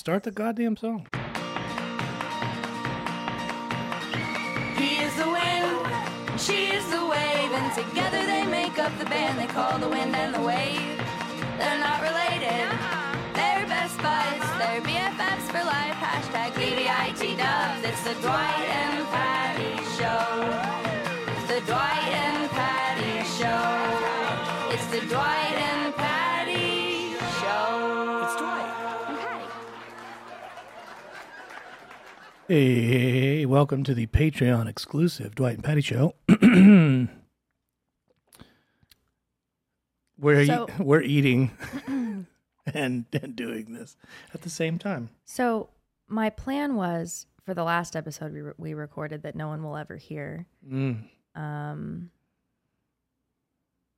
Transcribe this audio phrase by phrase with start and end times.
[0.00, 1.06] Start the goddamn song.
[4.78, 9.38] He is the wind, she is the wave, and together they make up the band
[9.38, 10.96] they call the wind and the wave.
[11.58, 12.64] They're not related,
[13.36, 15.98] they're best buds, they're BFFs for life.
[16.00, 16.56] Hashtag
[17.36, 17.84] dubs.
[17.84, 20.24] It's the Dwight and Patty Show.
[21.52, 24.72] The Dwight and Patty Show.
[24.72, 26.19] It's the Dwight and Patty
[32.50, 36.16] Hey, welcome to the Patreon exclusive Dwight and Patty Show.
[40.18, 41.52] we're So- we're eating
[41.86, 42.26] and,
[43.12, 43.96] and doing this
[44.34, 45.10] at the same time.
[45.24, 45.68] So
[46.08, 49.76] my plan was for the last episode we, re- we recorded that no one will
[49.76, 50.48] ever hear.
[50.68, 51.04] Mm.
[51.36, 52.10] Um,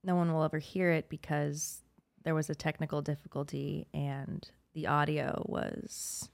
[0.03, 1.81] no one will ever hear it because
[2.23, 6.29] there was a technical difficulty and the audio was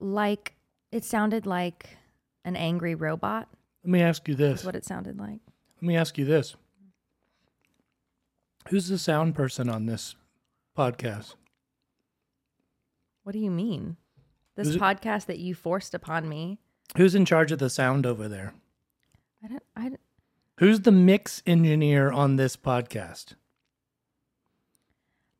[0.00, 0.54] like
[0.94, 1.96] it sounded like
[2.44, 3.48] an angry robot.
[3.82, 4.60] Let me ask you this.
[4.60, 5.40] That's what it sounded like.
[5.80, 6.54] Let me ask you this.
[8.68, 10.14] Who's the sound person on this
[10.78, 11.34] podcast?
[13.24, 13.96] What do you mean?
[14.54, 16.58] This Is it- podcast that you forced upon me.
[16.96, 18.54] Who's in charge of the sound over there?
[19.42, 19.62] I don't.
[19.74, 19.82] I.
[19.88, 20.00] don't-
[20.58, 23.34] Who's the mix engineer on this podcast?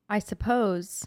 [0.09, 1.07] I suppose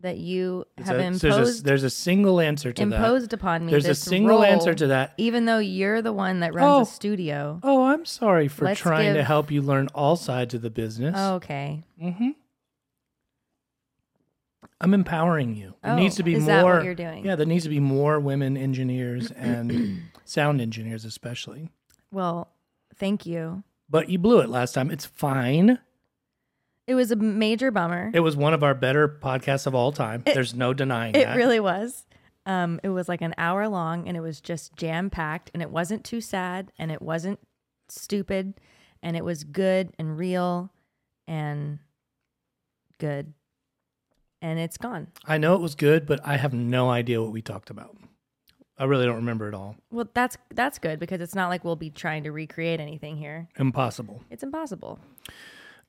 [0.00, 2.94] that you have a- imposed there's, a, there's a single answer to that.
[2.96, 3.72] imposed upon me.
[3.72, 5.14] There's a single answer to that.
[5.18, 6.82] even though you're the one that runs Oh.
[6.82, 7.60] a studio.
[7.62, 11.14] Oh, I'm sorry for Let's trying to help you learn all sides of the business.
[11.18, 11.84] Oh, okay.
[12.02, 12.30] Mm-hmm.
[14.80, 15.74] I'm empowering you.
[15.82, 16.52] There Oh, needs to be is more.
[16.52, 17.24] that what you're doing?
[17.24, 21.70] Yeah, there needs to be more women engineers and sound engineers, especially.
[22.12, 22.48] Well,
[22.96, 23.64] thank you.
[23.90, 24.90] But you blew it last time.
[24.90, 25.78] It's fine.
[26.88, 28.10] It was a major bummer.
[28.14, 30.22] It was one of our better podcasts of all time.
[30.26, 31.36] It- There's no denying It that.
[31.36, 32.06] really was.
[32.46, 35.70] Um, it was like an hour long, and it was just jam packed, and it
[35.70, 37.38] wasn't too sad, and it wasn't
[37.90, 38.54] stupid,
[39.02, 40.72] and it was good and real,
[41.26, 41.78] and
[42.98, 43.34] good,
[44.40, 45.08] and it's gone.
[45.26, 47.98] I know it was good, but I have no idea what we talked about.
[48.78, 49.76] I really don't remember it all.
[49.90, 53.48] Well, that's that's good because it's not like we'll be trying to recreate anything here.
[53.58, 54.22] Impossible.
[54.30, 55.00] It's impossible.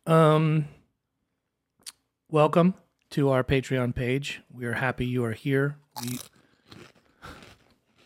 [0.08, 0.66] Um,
[2.32, 2.76] welcome
[3.10, 4.42] to our Patreon page.
[4.54, 5.78] We are happy you are here.
[6.02, 6.20] We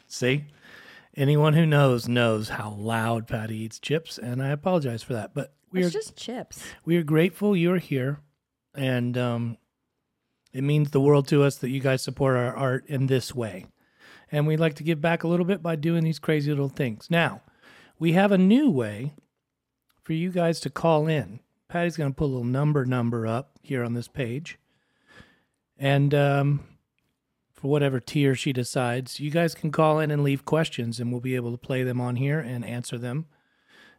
[0.07, 0.45] see
[1.15, 5.33] anyone who knows knows how loud Patty eats chips, and I apologize for that.
[5.33, 6.63] But we are just chips.
[6.85, 8.19] we are grateful you are here,
[8.73, 9.57] and um,
[10.53, 13.65] it means the world to us that you guys support our art in this way.
[14.31, 17.07] And we'd like to give back a little bit by doing these crazy little things.
[17.09, 17.41] Now,
[17.99, 19.13] we have a new way
[20.01, 21.39] for you guys to call in.
[21.73, 24.59] Patty's going to put a little number number up here on this page.
[25.75, 26.63] And um,
[27.51, 31.19] for whatever tier she decides, you guys can call in and leave questions, and we'll
[31.19, 33.25] be able to play them on here and answer them.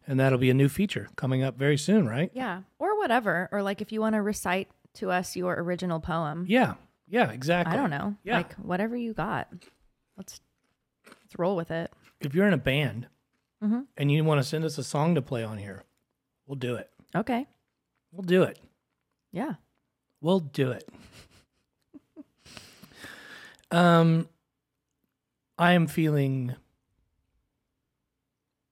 [0.06, 2.30] And that'll be a new feature coming up very soon, right?
[2.32, 6.44] Yeah, or whatever, or like if you want to recite to us your original poem.
[6.48, 6.74] Yeah.
[7.08, 7.74] Yeah, exactly.
[7.74, 8.14] I don't know.
[8.22, 8.36] Yeah.
[8.36, 9.48] Like whatever you got.
[10.16, 10.40] Let's
[11.08, 11.90] let's roll with it.
[12.20, 13.08] If you're in a band
[13.62, 13.86] Mhm.
[13.96, 15.82] and you want to send us a song to play on here,
[16.46, 16.88] we'll do it.
[17.16, 17.46] Okay.
[18.14, 18.60] We'll do it.
[19.32, 19.54] Yeah.
[20.20, 20.88] We'll do it.
[23.72, 24.28] um,
[25.58, 26.54] I am feeling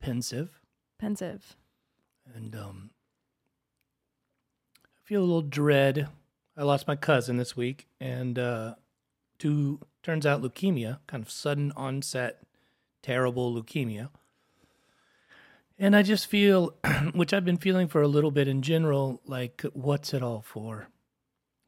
[0.00, 0.60] pensive
[1.00, 1.56] Pensive.
[2.32, 2.90] and um,
[4.76, 6.08] I feel a little dread.
[6.56, 8.74] I lost my cousin this week, and uh,
[9.40, 12.42] to turns out leukemia, kind of sudden onset,
[13.02, 14.10] terrible leukemia.
[15.82, 16.76] And I just feel,
[17.12, 20.86] which I've been feeling for a little bit in general, like, what's it all for?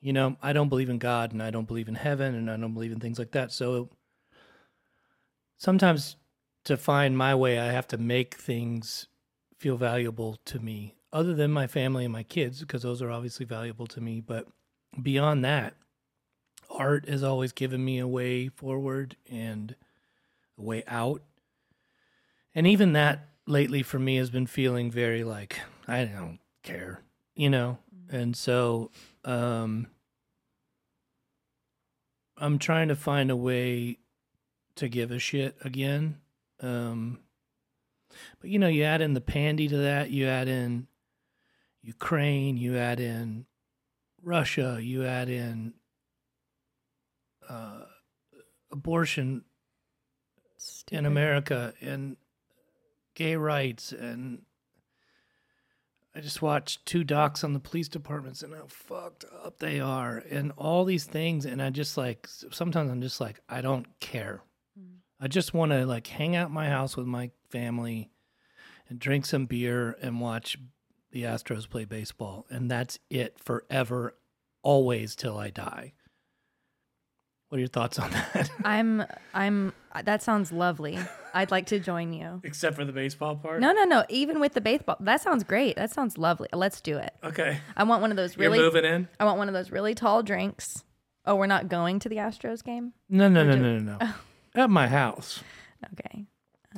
[0.01, 2.57] You know, I don't believe in God and I don't believe in heaven and I
[2.57, 3.51] don't believe in things like that.
[3.51, 3.89] So
[5.57, 6.15] sometimes
[6.63, 9.09] to find my way, I have to make things
[9.59, 13.47] feel valuable to me, other than my family and my kids, because those are obviously
[13.47, 14.21] valuable to me.
[14.21, 14.47] But
[15.03, 15.75] beyond that,
[16.71, 19.75] art has always given me a way forward and
[20.57, 21.21] a way out.
[22.55, 27.01] And even that lately for me has been feeling very like, I don't care,
[27.35, 27.79] you know?
[28.11, 28.91] And so,
[29.25, 29.89] um,
[32.37, 33.99] I'm trying to find a way
[34.77, 36.19] to give a shit again.
[36.61, 37.21] Um,
[38.41, 40.87] but you know, you add in the pandy to that, you add in
[41.83, 43.47] Ukraine, you add in
[44.23, 45.75] Russia, you add in
[47.49, 47.83] uh,
[48.73, 49.45] abortion
[50.91, 52.17] in America and
[53.15, 54.43] gay rights and
[56.17, 60.23] I just watched two docs on the police departments and how fucked up they are
[60.31, 61.45] and all these things.
[61.45, 64.43] And I just like, sometimes I'm just like, I don't care.
[64.79, 64.99] Mm.
[65.21, 68.11] I just want to like hang out in my house with my family
[68.89, 70.57] and drink some beer and watch
[71.11, 72.47] the Astros play baseball.
[72.49, 74.15] And that's it forever,
[74.63, 75.95] always till I die.
[77.49, 78.51] What are your thoughts on that?
[78.65, 79.73] I'm I'm
[80.05, 80.99] that sounds lovely.
[81.35, 82.41] I'd like to join you.
[82.45, 83.61] Except for the baseball part?
[83.61, 84.05] No, no, no.
[84.09, 85.77] Even with the baseball, that sounds great.
[85.77, 86.49] That sounds lovely.
[86.53, 87.13] Let's do it.
[87.25, 87.59] Okay.
[87.77, 89.09] I want one of those really You're moving in?
[89.19, 90.85] I want one of those really tall drinks.
[91.27, 92.93] Oh, we're not going to the Astros game.
[93.09, 94.09] No, no, no, no, no, no.
[94.55, 95.43] At my house.
[95.93, 96.27] Okay.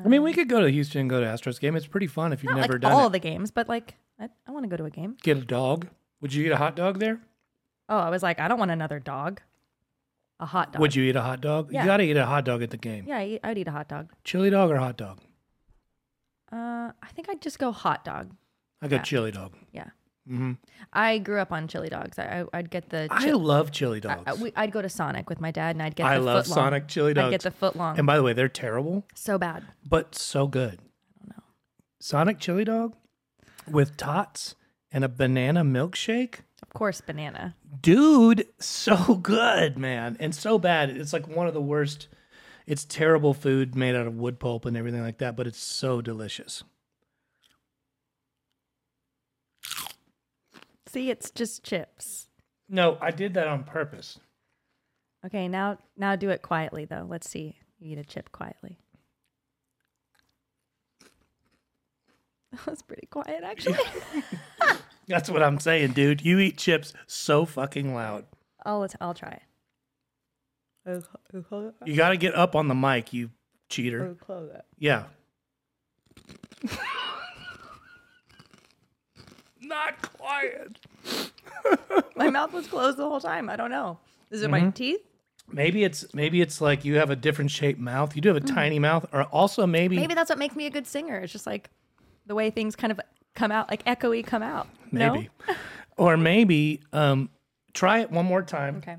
[0.05, 1.77] I mean, we um, could go to Houston and go to Astros game.
[1.77, 3.13] It's pretty fun if you've Not never like done all it.
[3.13, 5.17] the games, but like I, I want to go to a game.
[5.23, 5.89] Get a dog.
[6.21, 7.21] Would you eat a hot dog there?
[7.89, 9.41] Oh, I was like, I don't want another dog.
[10.39, 10.81] A hot dog.
[10.81, 11.73] Would you eat a hot dog?
[11.73, 11.81] Yeah.
[11.83, 13.05] You got to eat a hot dog at the game.
[13.09, 14.13] Yeah, I eat, I'd eat a hot dog.
[14.25, 15.21] Chili dog or hot dog?
[16.53, 18.33] Uh, I think I'd just go hot dog.
[18.83, 19.03] I got Yeah.
[19.03, 19.55] chili dog.
[19.73, 19.89] Yeah.
[20.29, 20.53] Mm-hmm.
[20.93, 22.19] I grew up on chili dogs.
[22.19, 23.07] I, I I'd get the.
[23.11, 24.23] I chi- love chili dogs.
[24.27, 26.05] I, we, I'd go to Sonic with my dad, and I'd get.
[26.07, 26.65] I the love foot long.
[26.67, 27.27] Sonic chili dogs.
[27.27, 27.45] I'd dogs.
[27.45, 27.97] get the foot long.
[27.97, 29.65] and by the way, they're terrible, so bad.
[29.89, 30.81] but so good.
[30.81, 31.43] I don't know.
[32.01, 32.95] Sonic chili dog
[33.71, 34.57] with tots
[34.93, 36.41] and a banana milkshake.
[36.77, 37.57] Course, banana.
[37.81, 42.09] dude so good man and so bad it's like one of the worst
[42.67, 46.03] it's terrible food made out of wood pulp and everything like that but it's so
[46.03, 46.63] delicious
[50.89, 52.29] See, it's just chips.
[52.69, 54.19] no i did that on purpose
[55.25, 57.05] Okay, now now do it quietly though.
[57.09, 57.57] Let's see.
[57.81, 58.79] You eat a chip quietly.
[62.53, 63.79] That was pretty quiet, actually.
[65.09, 68.25] that's what i'm saying dude you eat chips so fucking loud
[68.65, 69.41] I'll I'll try.
[71.85, 73.31] you got to get up on the mic you
[73.69, 74.17] cheater
[74.79, 75.05] yeah
[79.61, 80.79] not quiet
[82.17, 83.51] My mouth was closed the whole time.
[83.51, 83.99] I don't know.
[84.31, 84.71] Is it my Mm-hmm.
[84.71, 85.01] teeth?
[85.49, 88.41] maybe it's maybe it's like you have a different shaped mouth you do have a
[88.41, 91.19] tiny mouth or also maybe Maybe that's what makes me a good singer.
[91.21, 91.71] It's just like
[92.27, 92.99] the way things kind of
[93.37, 94.67] come out, like echoey come out.
[94.91, 95.13] No?
[95.13, 95.31] Maybe.
[95.97, 97.31] or maybe um,
[97.73, 98.77] try it one more time.
[98.79, 98.97] Okay.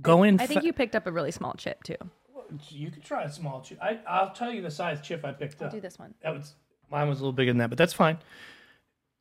[0.00, 0.40] Go in.
[0.40, 1.96] I think fa- you picked up a really small chip too.
[2.70, 3.78] you could try a small chip.
[3.82, 5.70] I, I'll tell you the size chip I picked up.
[5.70, 6.14] Do this one.
[6.22, 6.54] That was
[6.90, 8.18] mine was a little bigger than that, but that's fine.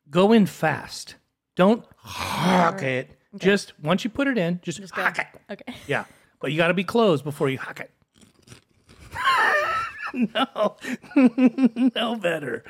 [0.10, 1.16] Go in fast.
[1.56, 3.12] Don't hock it.
[3.38, 5.28] Just once you put it in, just, Just hock it.
[5.52, 5.74] Okay.
[5.88, 6.06] Yeah,
[6.40, 7.92] but you got to be closed before you hock it.
[10.36, 10.76] no,
[11.96, 12.64] no better,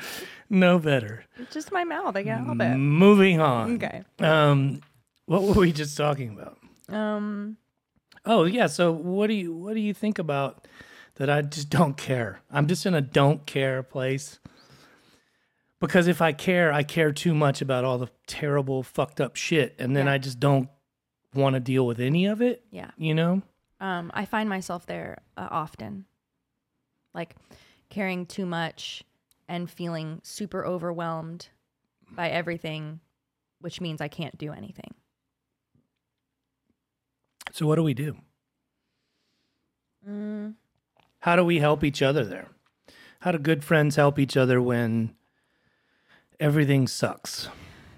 [0.49, 1.25] no better.
[1.37, 2.15] It's just my mouth.
[2.15, 2.75] I can't help it.
[2.77, 3.75] Moving on.
[3.75, 4.03] Okay.
[4.19, 4.81] Um,
[5.25, 6.57] what were we just talking about?
[6.95, 7.57] Um.
[8.25, 8.67] Oh yeah.
[8.67, 10.67] So what do you what do you think about
[11.15, 11.29] that?
[11.29, 12.41] I just don't care.
[12.51, 14.39] I'm just in a don't care place.
[15.79, 19.75] Because if I care, I care too much about all the terrible, fucked up shit,
[19.79, 20.13] and then Yeah.
[20.13, 20.69] I just don't
[21.33, 22.63] want to deal with any of it.
[22.71, 22.91] Yeah.
[22.97, 23.41] You know?
[23.81, 24.11] Um.
[24.13, 26.05] I find myself there uh, often,
[27.13, 27.35] like
[27.89, 29.03] caring too much
[29.47, 31.49] and feeling super overwhelmed
[32.11, 32.99] by everything,
[33.59, 34.93] which means I can't do anything.
[37.51, 38.17] So what do we do?
[40.07, 40.55] Mm.
[41.19, 42.49] How do we help each other there?
[43.21, 45.15] How do good friends help each other when
[46.39, 47.47] everything sucks?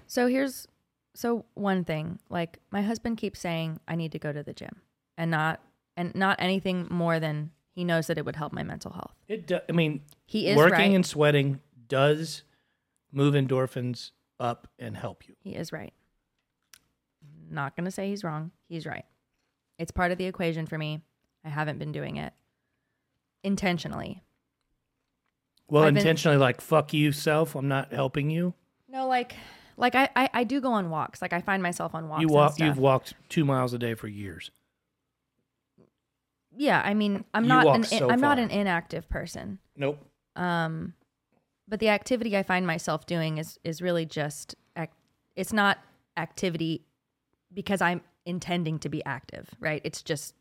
[0.06, 0.68] So here's
[1.14, 2.20] so one thing.
[2.28, 4.82] Like my husband keeps saying I need to go to the gym,
[5.18, 5.60] and not
[5.96, 9.14] and not anything more than he knows that it would help my mental health.
[9.28, 9.46] It.
[9.46, 10.90] Do, I mean, He is working right.
[10.94, 12.42] and sweating does
[13.12, 14.10] move endorphins
[14.40, 15.36] up and help you.
[15.38, 15.92] He is right.
[17.48, 18.50] Not going to say he's wrong.
[18.68, 19.04] He's right.
[19.78, 21.02] It's part of the equation for me.
[21.44, 22.32] I haven't been doing it
[23.44, 24.22] intentionally.
[25.68, 27.54] Well, I've been- intentionally, like fuck you, self.
[27.54, 28.54] I'm not helping you.
[28.88, 29.34] No, like
[29.76, 31.20] like I, I I do go on walks.
[31.20, 32.22] Like I find myself on walks.
[32.22, 32.58] you walk.
[32.58, 34.50] You've walked two miles a day for years.
[36.56, 38.44] Yeah, I mean, I'm You not walk an so I'm not far.
[38.44, 39.58] an inactive person.
[39.76, 39.98] Nope.
[40.36, 40.94] Um,
[41.68, 44.90] but the activity I find myself doing is is really just ac-
[45.34, 45.78] it's not
[46.16, 46.82] activity
[47.52, 49.80] because I'm intending to be active, right?
[49.84, 50.34] It's just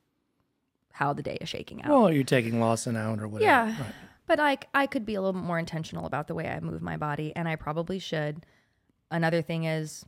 [0.92, 1.90] how the day is shaking out.
[1.90, 3.50] Well, you're taking Lawson out or whatever.
[3.50, 3.94] yeah, Right.
[4.28, 6.98] but like I could be a little more intentional about the way I move my
[6.98, 8.46] body, and I probably should.
[9.12, 10.06] Another thing is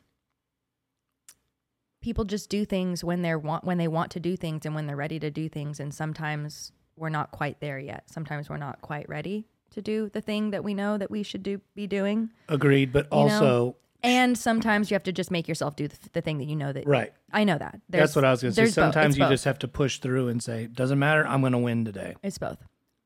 [2.01, 4.88] people just do things when they're want when they want to do things and when
[4.88, 8.82] they're ready to do things and sometimes we're not quite there yet sometimes we're not
[8.82, 12.30] quite ready to do the thing that we know that we should do be doing
[12.48, 12.92] Agreed.
[12.94, 16.22] But You know, also, and sometimes you have to just make yourself do the, the
[16.22, 17.12] thing that you know that right.
[17.34, 18.62] i know that That's what I was going to say.
[18.63, 18.74] there's.
[18.74, 19.32] Sometimes you both.
[19.32, 21.27] just have to push through and say, "Doesn't matter.
[21.27, 22.60] I'm going to win today." It's both.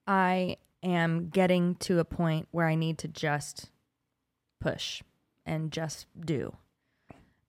[0.06, 3.72] I am getting to a point where I need to just
[4.60, 5.02] push.
[5.46, 6.56] and just do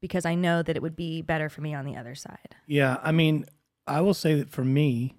[0.02, 2.54] because I know that it would be better for me on the other side.
[2.66, 3.46] Yeah, I mean,
[3.86, 5.14] I will say that for me,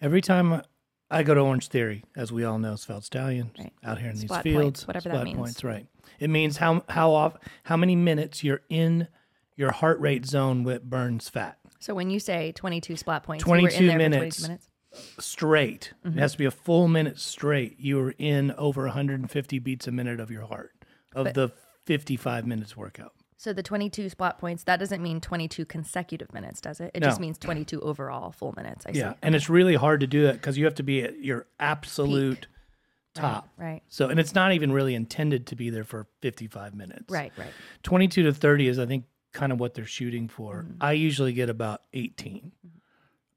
[0.00, 0.62] every time
[1.10, 3.72] I go to Orange Theory, as we all know, Svelte Stallion Right.
[3.84, 5.36] out here in Splat these points, fields, whatever that splat means.
[5.38, 5.86] points, right?
[6.18, 9.06] It means how how off how many minutes you're in
[9.56, 13.50] your heart rate zone with burns fat So when you say 22 splat points, you
[13.50, 14.36] were in 22 minutes.
[14.38, 14.68] 22 minutes.
[15.18, 15.92] straight.
[16.04, 16.18] Mm-hmm.
[16.18, 17.78] It has to be a full minute straight.
[17.78, 20.72] You are in over 150 beats a minute of your heart
[21.14, 21.48] of But- the
[21.86, 23.12] 55 minutes workout.
[23.40, 26.90] So the 22 splat points, that doesn't mean 22 consecutive minutes, does it?
[26.92, 27.06] It No.
[27.06, 28.84] just means 22 overall full minutes.
[28.84, 29.18] I Yeah, see.
[29.22, 32.48] and it's really hard to do that because you have to be at your absolute
[33.14, 33.48] top.
[33.56, 33.82] Right.
[33.88, 37.10] So, and it's not even really intended to be there for 55 minutes.
[37.10, 37.52] Right, right.
[37.84, 40.64] 22 to 30 is, I think, kind of what they're shooting for.
[40.64, 40.72] Mm-hmm.
[40.82, 42.50] I usually get about 18.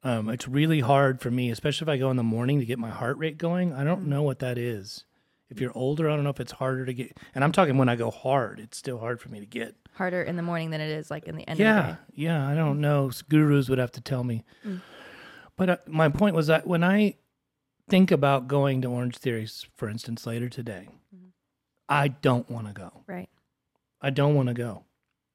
[0.04, 2.80] Um, it's really hard for me, especially if I go in the morning to get
[2.80, 3.72] my heart rate going.
[3.72, 3.86] I Mm-hmm.
[3.86, 5.06] don't know what that is.
[5.52, 7.18] If you're older, I don't know if it's harder to get.
[7.36, 9.76] And I'm talking when I go hard, it's still hard for me to get.
[9.94, 11.98] Harder in the morning than it is like in the end Yeah, of the day.
[12.16, 12.48] yeah.
[12.48, 13.12] I don't know.
[13.30, 14.44] Gurus would have to tell me.
[15.58, 17.16] But uh, my point was that when I
[17.90, 20.88] think about going to Orange Theories, for instance, later today,
[21.90, 23.04] I don't want to go.
[23.06, 23.30] Right.
[24.02, 24.86] I don't want to go.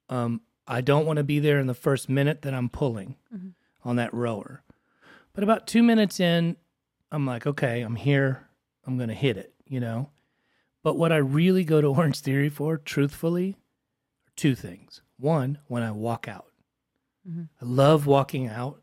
[0.09, 3.17] Um, I don't want to be there in the first minute that I'm pulling
[3.85, 4.63] on that rower.
[5.35, 6.57] But about two minutes in,
[7.13, 8.49] I'm like, okay, I'm here.
[8.87, 10.11] I'm going to hit it, you know?
[10.83, 13.57] But what I really go to Orange Theory for, truthfully,
[14.27, 15.03] are two things.
[15.19, 16.53] One, when I walk out,
[17.29, 17.45] mm-hmm.
[17.61, 18.83] I love walking out,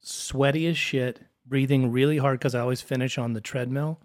[0.00, 4.00] sweaty as shit, breathing really hard because I always finish on the treadmill.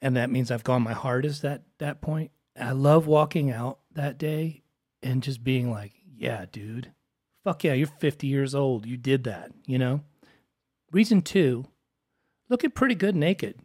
[0.00, 2.32] And that means I've gone my hardest at that point.
[2.60, 4.62] I love walking out that day
[5.02, 6.92] and just being like, yeah, dude,
[7.44, 8.86] fuck yeah, you're 50 years old.
[8.86, 10.02] You did that, you know?
[10.90, 11.66] Reason two,
[12.48, 13.58] looking pretty good naked.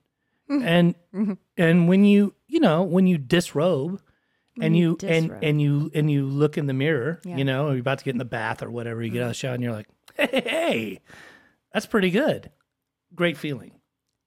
[0.50, 0.68] Mm-hmm.
[0.68, 1.34] and mm-hmm.
[1.58, 4.02] and when you, you know, when you disrobe
[4.62, 7.38] and you you and and you and you look in the mirror, Yeah.
[7.38, 9.26] you know, or you're about to get in the bath or whatever, you get out
[9.26, 11.00] of the shower and you're like, hey, hey,
[11.74, 12.50] that's pretty good.
[13.14, 13.72] Great feeling.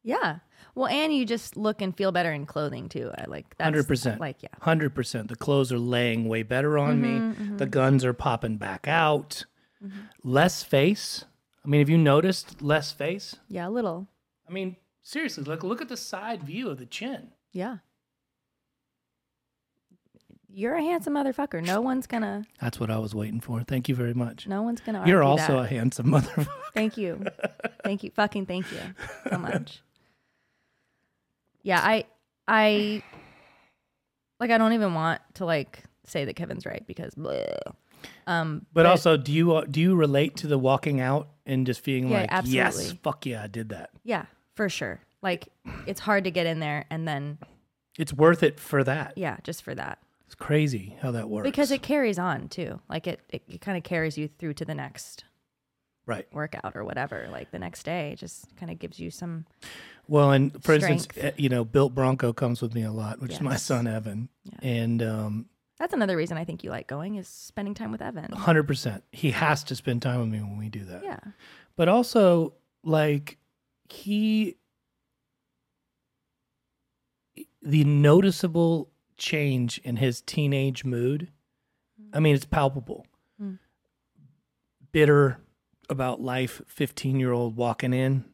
[0.03, 0.39] Yeah.
[0.75, 3.11] Well, and you just look and feel better in clothing too.
[3.17, 4.21] I like that's 100%.
[4.21, 4.49] Like, yeah.
[4.61, 5.29] Hundred percent.
[5.29, 7.57] The clothes are laying way better on Mm-hmm, me.
[7.57, 7.71] The mm-hmm.
[7.71, 9.45] guns are popping back out.
[10.23, 11.25] Less face.
[11.65, 13.37] I mean, have you noticed less face?
[13.49, 14.07] Yeah, a little.
[14.49, 17.29] I mean, seriously, look look at the side view of the chin.
[17.53, 17.79] Yeah.
[20.53, 21.65] You're a handsome motherfucker.
[21.65, 22.45] No one's gonna.
[22.61, 23.63] That's what I was waiting for.
[23.63, 24.49] Thank you very much.
[24.49, 25.05] No one's gonna.
[25.07, 25.65] You're also that.
[25.65, 26.49] a handsome motherfucker.
[26.75, 27.25] Thank you.
[27.85, 28.11] thank you.
[28.11, 28.79] Fucking thank you
[29.31, 29.81] so much.
[31.63, 32.05] Yeah, I
[32.49, 33.03] I
[34.41, 37.57] like I don't even want to like say that Kevin's right because bleh.
[38.27, 41.81] um But also, do you uh, do you relate to the walking out and just
[41.81, 43.91] feeling Yeah, like, yes, fuck yeah, I did that.
[44.03, 44.25] yeah,
[44.61, 45.01] for sure.
[45.23, 45.49] Like
[45.87, 47.39] it's hard to get in there and then
[47.99, 49.15] It's worth it for that.
[49.17, 49.99] yeah, just for that.
[50.27, 51.47] It's crazy how that works.
[51.47, 52.79] Because it carries on too.
[52.87, 55.25] Like it it, it kind of carries you through to the next
[56.05, 56.27] right.
[56.31, 57.27] workout or whatever.
[57.33, 59.47] Like the next day it just kind of gives you some
[60.09, 61.25] Well, and for instance, Strength.
[61.25, 63.63] uh, you know, Built Bronco comes with me a lot, which is my Yes.
[63.63, 64.29] son Evan,
[64.61, 65.47] and um,
[65.79, 68.31] That's another reason I think you like going is spending time with Evan.
[68.33, 71.03] hundred percent, he has to spend time with me when we do that.
[71.03, 71.21] Yeah.
[71.77, 72.53] But also,
[72.85, 73.39] like,
[73.93, 74.57] he,
[77.63, 81.29] the noticeable change in his teenage mood.
[82.13, 83.07] I mean, it's palpable.
[83.41, 83.59] Mm.
[84.93, 85.39] Bitter
[85.89, 88.25] about life, fifteen-year-old walking in.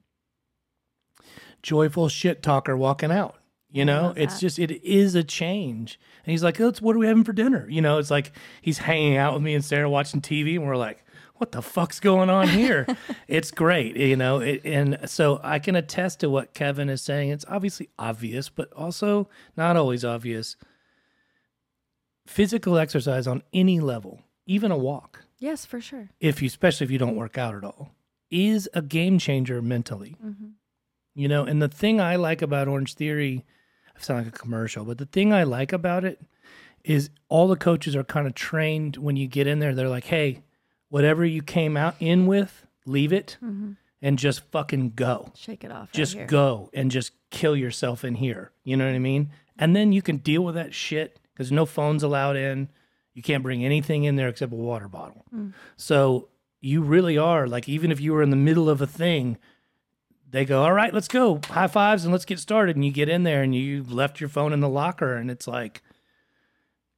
[1.63, 3.37] Joyful shit talker walking out.
[3.73, 4.41] You know, it's that.
[4.41, 5.99] just it is a change.
[6.25, 8.33] And he's like, oh, "What are we having for dinner?" You know, it's like
[8.63, 11.05] he's hanging out with me and Sarah watching TV, and we're like,
[11.39, 12.87] "What the fuck's going on here?"
[13.29, 14.41] it's great, you know.
[14.41, 17.31] It, and so I can attest to what Kevin is saying.
[17.31, 20.57] It's obviously obvious, but also not always obvious.
[22.27, 26.09] Physical exercise on any level, even a walk, Yes, for sure.
[26.19, 27.93] if you, especially if you don't work out at all,
[28.31, 30.17] is a game changer mentally.
[30.25, 30.49] Mm-hmm.
[31.15, 33.45] You know, and the thing I like about Orange Theory,
[33.97, 36.21] I sound like a commercial, but the thing I like about it
[36.85, 39.75] is all the coaches are kind of trained when you get in there.
[39.75, 40.43] They're like, hey,
[40.89, 43.73] whatever you came out in with, leave it mm-hmm.
[44.03, 45.33] and just fucking go.
[45.35, 45.89] Shake it off.
[45.89, 46.27] right Just here.
[46.27, 48.53] go and just kill yourself in here.
[48.65, 49.31] You know what I mean?
[49.59, 52.69] And then you can deal with that shit because no phones allowed in.
[53.15, 55.25] You can't bring anything in there except a water bottle.
[55.35, 55.55] Mm.
[55.77, 56.29] So
[56.61, 59.39] you really are like, even if you were in the middle of a thing,
[60.29, 62.77] they go, all right, let's go, high fives, and let's get started.
[62.77, 65.47] And you get in there and you left your phone in the locker, and it's
[65.47, 65.83] like,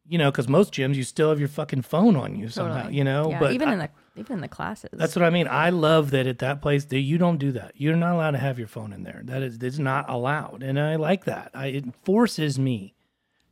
[0.09, 2.97] you know, because most gyms you still have your fucking phone on you somehow, Totally.
[2.97, 3.31] you know.
[3.31, 4.91] Yeah, but even I- in the even in the classes.
[4.93, 5.47] that's what I mean.
[5.47, 7.73] I love that at that place that you don't do that.
[7.77, 9.21] You're not allowed to have your phone in there.
[9.25, 11.51] That is, it's not allowed, and I like that.
[11.55, 12.95] I, it forces me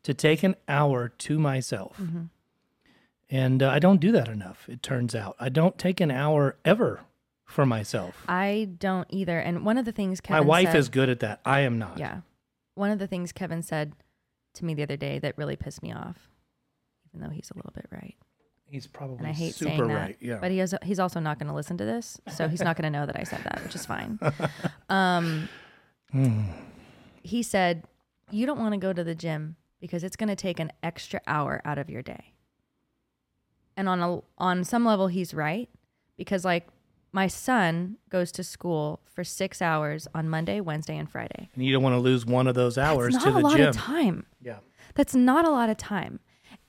[0.03, 1.99] to take an hour to myself.
[2.01, 2.23] Mm-hmm.
[3.29, 5.37] And uh, I don't do that enough, it turns out.
[5.41, 7.01] I don't take an hour ever
[7.45, 8.25] for myself.
[8.29, 9.39] I don't either.
[9.39, 11.41] And one of the things Kevin My wife said, is good at that.
[11.45, 11.99] I am not.
[11.99, 12.21] Yeah.
[12.75, 13.95] One of the things Kevin said
[14.55, 16.29] to me the other day that really pissed me off,
[17.17, 18.15] even though he's a little bit right.
[18.69, 19.95] He's probably And I hate super saying that.
[19.95, 20.17] right.
[20.21, 20.39] Yeah.
[20.41, 22.21] But he has, he's also not going to listen to this.
[22.35, 24.19] So he's not going to know that I said that, which is fine.
[24.89, 25.49] Um,
[26.13, 26.43] Hmm.
[27.23, 27.85] he said,
[28.31, 31.21] You don't want to go to the gym because it's going to take an extra
[31.27, 32.33] hour out of your day.
[33.77, 35.69] And on a, on some level, he's right
[36.17, 36.69] because, like,
[37.13, 41.49] my son goes to school for six hours on Monday, Wednesday, and Friday.
[41.55, 43.57] and you don't want to lose one of those hours That's to not a lot
[43.57, 43.69] gym.
[43.69, 44.27] of time.
[44.43, 44.59] Yeah.
[44.95, 46.21] That's not a lot of time.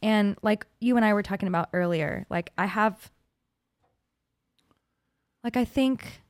[0.01, 3.11] And like you and I were talking about earlier, like I have
[5.43, 6.21] like I think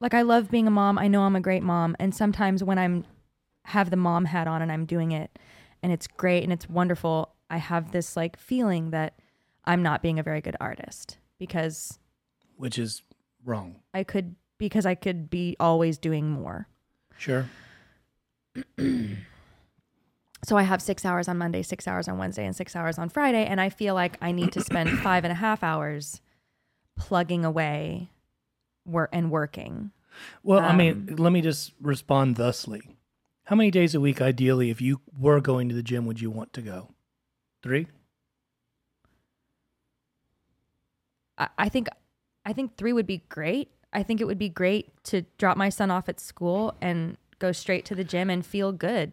[0.00, 0.98] like I love being a mom.
[0.98, 3.04] I know I'm a great mom and sometimes when I'm
[3.64, 5.38] have the mom hat on and I'm doing it
[5.82, 9.18] and it's great and it's wonderful, I have this like feeling that
[9.64, 11.98] I'm not being a very good artist because
[12.56, 13.02] Which is
[13.44, 13.76] wrong.
[13.94, 16.68] I could because I could be always doing more.
[17.16, 17.48] Sure.
[20.44, 23.08] so I have six hours on Monday, six hours on Wednesday, and six hours on
[23.08, 23.44] Friday.
[23.44, 26.20] And I feel like I need to spend five and a half hours
[26.96, 28.10] plugging away
[28.86, 29.90] work and working.
[30.42, 32.82] Well, I Um, mean, let me just respond thusly.
[33.44, 36.30] How many days a week, ideally, if you were going to the gym, would you
[36.30, 36.90] want to go?
[37.62, 37.86] Three?
[41.36, 41.88] I, I think
[42.44, 43.70] I think three would be great.
[43.92, 47.52] I think it would be great to drop my son off at school and go
[47.52, 49.12] straight to the gym and feel good.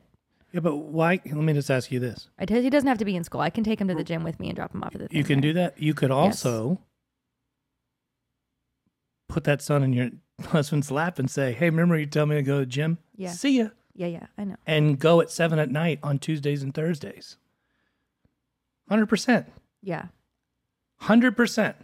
[0.55, 1.19] Yeah, but why?
[1.25, 2.29] Let me just ask you this.
[2.39, 3.41] I t- he doesn't have to be in school.
[3.41, 5.07] I can take him to the gym with me and drop him off at the.
[5.11, 5.49] You can there.
[5.51, 5.81] do that.
[5.81, 6.79] You could also
[9.27, 10.11] put that son in your
[10.45, 12.99] husband's lap and say, "Hey, remember you tell me to go to the gym?
[13.17, 13.31] Yeah.
[13.31, 14.55] See ya." Yeah, yeah, I know.
[14.65, 17.35] And go at seven at night on Tuesdays and Thursdays.
[18.87, 19.51] Hundred percent.
[19.81, 20.05] Yeah.
[21.01, 21.75] Hundred percent.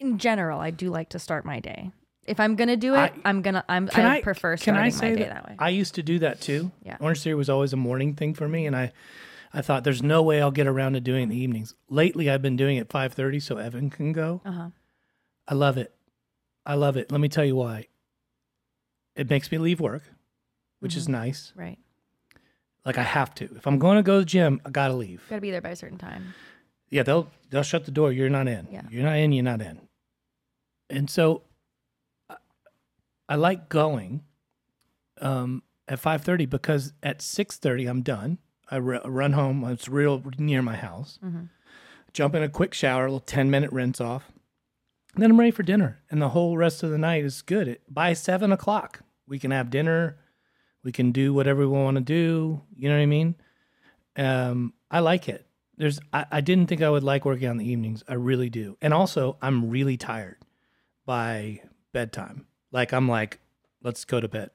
[0.00, 1.92] In general, I do like to start my day.
[2.30, 3.64] If I'm gonna do it, I- am gonna.
[3.68, 3.88] I'm.
[3.88, 5.56] Can I, I, prefer can starting I say my day that, that way.
[5.58, 6.70] I used to do that too.
[6.84, 6.96] Yeah.
[7.00, 8.92] Orange Theory was always a morning thing for me, and I,
[9.52, 11.74] I thought there's no way I'll get around to doing it in the evenings.
[11.88, 14.40] Lately, I've been doing it 5:30 so Evan can go.
[14.44, 14.68] Uh huh.
[15.48, 15.92] I love it.
[16.64, 17.10] I love it.
[17.10, 17.86] Let me tell you why.
[19.16, 20.04] It makes me leave work,
[20.78, 21.12] which is Mm-hmm.
[21.12, 21.52] nice.
[21.56, 21.78] Right.
[22.86, 23.44] Like I have to.
[23.56, 25.22] If I'm going to go to the gym, I gotta leave.
[25.28, 26.32] Got to be there by a certain time.
[26.90, 28.12] Yeah, they'll they'll shut the door.
[28.12, 28.68] You're not in.
[28.70, 28.82] Yeah.
[28.90, 29.32] You're not in.
[29.32, 29.80] You're not in.
[30.88, 31.42] And so,
[33.30, 34.24] I like going
[35.20, 38.38] um, at five thirty because at six thirty I'm done.
[38.70, 39.64] I r- run home.
[39.64, 41.18] It's real near my house.
[41.24, 41.48] Mhm.
[42.12, 44.30] Jump in a quick shower, a little ten minute rinse off.
[45.14, 47.66] And then I'm ready for dinner, and the whole rest of the night is good.
[47.68, 50.18] It, by seven o'clock, we can have dinner.
[50.82, 52.62] We can do whatever we want to do.
[52.76, 53.34] You know what I mean?
[54.16, 55.46] Um, I like it.
[55.76, 58.02] There's, I, I didn't think I would like working on the evenings.
[58.08, 58.76] I really do.
[58.80, 60.36] And also, I'm really tired
[61.06, 61.60] by
[61.92, 62.46] bedtime.
[62.72, 63.40] Like I'm like,
[63.82, 64.50] let's go to bed.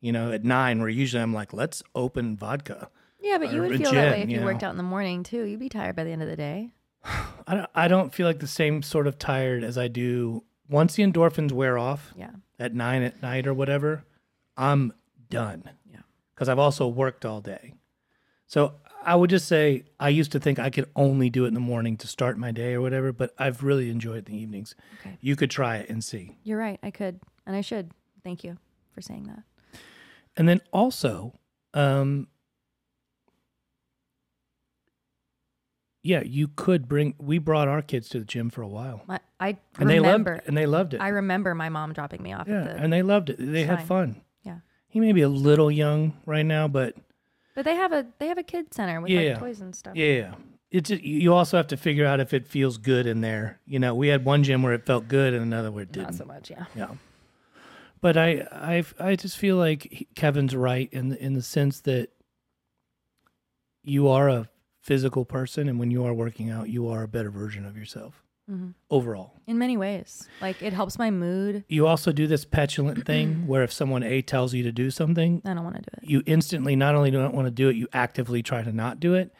[0.00, 2.90] You know, at nine, where usually I'm like, let's open vodka.
[3.20, 5.22] Yeah, but you would feel that way if you you worked out in the morning
[5.24, 5.42] too.
[5.44, 6.70] You'd be tired by the end of the day.
[7.04, 10.94] I don't, I don't feel like the same sort of tired as I do once
[10.94, 12.30] the endorphins wear off Yeah.
[12.58, 14.04] at nine at night or whatever.
[14.56, 14.92] I'm
[15.30, 15.64] done.
[15.90, 16.00] Yeah.
[16.34, 17.74] because I've also worked all day.
[18.46, 21.54] So I would just say I used to think I could only do it in
[21.54, 24.74] the morning to start my day or whatever, but I've really enjoyed the evenings.
[25.00, 25.16] Okay.
[25.20, 26.36] You could try it and see.
[26.44, 26.78] You're right.
[26.82, 27.90] I could, and I should.
[28.22, 28.56] Thank you
[28.94, 29.42] for saying that.
[30.36, 31.32] And then also,
[31.74, 32.28] um,
[36.02, 37.14] yeah, you could bring.
[37.18, 40.30] We brought our kids to the gym for a while, My, I and remember.
[40.34, 41.00] they loved and they loved it.
[41.00, 42.82] I remember my mom dropping me off yeah, at the.
[42.82, 43.36] and they loved it.
[43.38, 44.20] They had fun.
[44.42, 44.58] yeah,
[44.88, 46.94] He may be a little young right now, but
[47.54, 49.30] but they have a they have a kid center with Yeah.
[49.32, 49.96] like toys and stuff.
[49.96, 50.34] Yeah.
[50.70, 53.58] It's just, you also have to figure out if it feels good in there.
[53.66, 56.08] You know, we had one gym where it felt good and another where it Not
[56.08, 56.12] didn't.
[56.18, 56.50] so much.
[56.50, 56.66] Yeah.
[56.76, 56.88] Yeah.
[58.00, 62.10] But I I I just feel like Kevin's right in the, in the sense that
[63.82, 64.48] you are a
[64.80, 68.22] physical person and when you are working out, you are a better version of yourself
[68.48, 69.34] hmm overall.
[69.46, 71.64] In many ways, like it helps my mood.
[71.68, 75.42] You also do this petulant thing where if someone A tells you to do something,
[75.44, 76.08] I don't want to do it.
[76.08, 79.14] you instantly not only don't want to do it, you actively try to not do
[79.14, 79.34] it.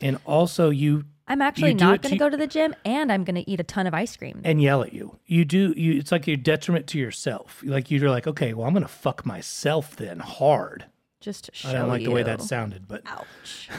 [0.00, 3.24] And also you I'm actually not going to to- go to the gym, and I'm
[3.24, 4.40] going to eat a ton of ice cream.
[4.44, 5.18] and yell at you.
[5.26, 7.62] You do you it's like your detriment to yourself.
[7.64, 10.84] Like you're like, okay, well I'm gonna fuck myself then hard.
[11.20, 13.70] just to show I don't like the way that sounded, but Ouch.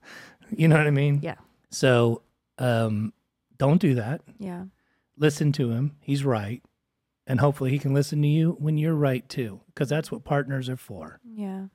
[0.56, 1.20] you know what I mean?
[1.22, 1.34] Yeah.
[1.70, 2.22] So
[2.58, 3.12] um
[3.58, 4.22] don't do that.
[4.38, 4.64] Yeah.
[5.18, 5.96] Listen to him.
[6.00, 6.62] He's right.
[7.26, 9.60] And hopefully he can listen to you when you're right too.
[9.66, 11.20] Because that's what partners are for.
[11.24, 11.66] Yeah.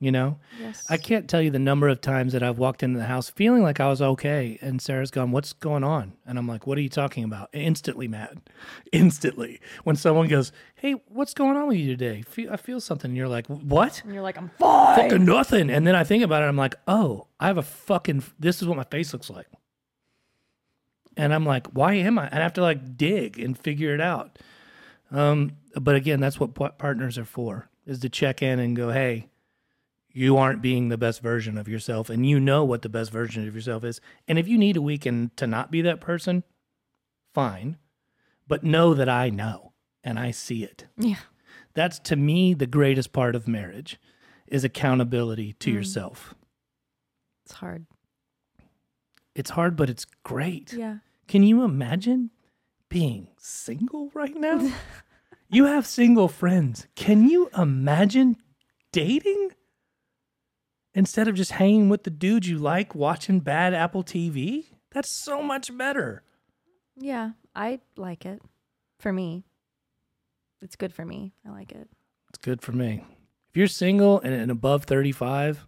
[0.00, 0.84] You know, Yes.
[0.90, 3.62] I can't tell you the number of times that I've walked into the house feeling
[3.62, 6.82] like I was okay, and Sarah's gone, "What's going on?" And I'm like, "What are
[6.82, 8.40] you talking about?" Instantly mad,
[8.92, 9.60] instantly.
[9.84, 13.12] When someone goes, "Hey, what's going on with you today?" Fe- I feel something.
[13.12, 14.96] And you're like, "What?" And you're like, I'm fine.
[15.10, 15.70] Fucking nothing.
[15.70, 16.46] And then I think about it.
[16.46, 18.24] I'm like, "Oh, I have a fucking.
[18.38, 19.46] This is what my face looks like."
[21.16, 24.00] And I'm like, "Why am I?" And I have to like dig and figure it
[24.00, 24.38] out.
[25.10, 29.28] Um, but again, that's what partners are for: is to check in and go, "Hey."
[30.14, 33.46] You aren't being the best version of yourself and you know what the best version
[33.46, 34.00] of yourself is.
[34.28, 36.44] And if you need a weekend to not be that person
[37.34, 37.76] fine.
[38.46, 39.72] But know that i know
[40.04, 40.86] and i see it.
[40.96, 41.16] Yeah.
[41.74, 43.98] that's to me the greatest part of marriage
[44.46, 45.74] is accountability to mm.
[45.74, 46.34] yourself.
[47.44, 47.86] It's hard.
[49.34, 50.72] it's hard but it's great.
[50.72, 50.98] Yeah.
[51.26, 52.30] can you imagine
[52.88, 54.70] being single right now?
[55.50, 56.88] You have single friends.
[56.96, 58.38] Can you imagine
[58.90, 59.50] dating
[60.94, 64.66] instead of just hanging with the dudes you like watching bad Apple TV?
[64.92, 66.22] That's so much better.
[66.96, 67.32] Yeah.
[67.54, 68.42] I like it.
[68.98, 69.44] For me.
[70.62, 71.32] It's good for me.
[71.46, 71.88] I like it.
[72.30, 73.04] It's good for me.
[73.50, 75.66] If you're single and, and above 35,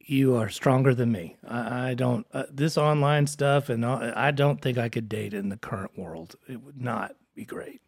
[0.00, 1.36] you are stronger than me.
[1.46, 5.32] I, I don't, uh, this online stuff, and all, I don't think I could date
[5.32, 6.36] in the current world.
[6.48, 7.80] It would not be great.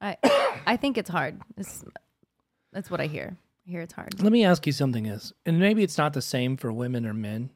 [0.00, 0.16] I
[0.66, 1.40] I think it's hard.
[1.56, 1.84] It's,
[2.72, 3.36] that's what I hear.
[3.66, 4.20] I hear it's hard.
[4.22, 7.14] Let me ask you something is, and maybe it's not the same for women or
[7.14, 7.50] men.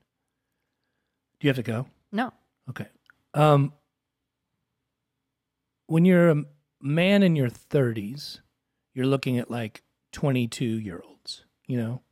[1.40, 1.87] Do you have to go?
[2.12, 2.33] No.
[2.71, 2.87] Okay.
[3.35, 3.73] Um,
[5.87, 6.45] when you're a
[6.81, 8.40] man in your 30s,
[8.95, 12.03] you're looking at like 22 year olds, you know?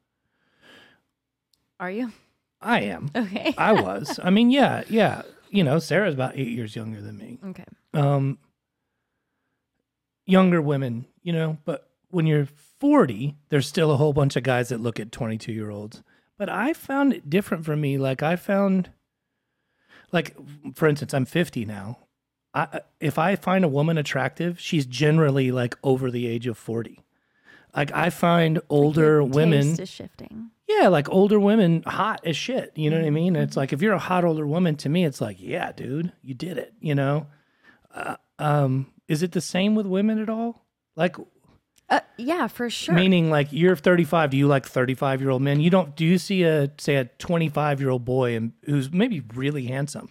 [1.80, 2.12] Are you?
[2.61, 3.11] I am.
[3.14, 3.54] Okay.
[3.57, 4.18] I was.
[4.22, 5.22] I mean, yeah, yeah.
[5.50, 7.38] You know, Sarah's about eight years younger than me.
[7.46, 7.64] okay.
[7.92, 8.38] Um,
[10.26, 12.46] younger women, you know, but when you're
[12.81, 16.03] 40, there's still a whole bunch of guys that look at 22 year olds.
[16.38, 17.98] But I found it different for me.
[17.98, 18.90] Like, I found,
[20.12, 20.35] like,
[20.74, 21.98] for instance, I'm 50 now.
[22.53, 27.00] I, if I find a woman attractive, she's generally like over the age of 40.
[27.77, 29.81] Like, I find older Your women.
[29.81, 30.50] is shifting.
[30.68, 32.72] Yeah, like older women, hot as shit.
[32.74, 33.37] You know what I mean?
[33.37, 36.35] It's like if you're a hot older woman, to me, it's like, yeah, dude, you
[36.35, 36.72] did it.
[36.81, 37.27] You know?
[37.92, 40.64] Uh, um, is it the same with women at all?
[40.96, 41.16] Like,
[41.90, 42.94] Uh, yeah, for sure.
[42.94, 44.31] meaning like you're 35.
[44.31, 45.61] Do you like 35 year old men?
[45.61, 45.94] You don't?
[45.94, 50.09] Do you see a say a 25 year old boy and who's maybe really handsome,